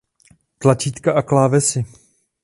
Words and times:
Tlačítka 0.57 1.13
a 1.13 1.21
klávesy 1.23 1.85